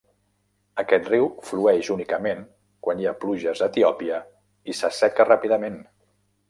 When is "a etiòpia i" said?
3.63-4.81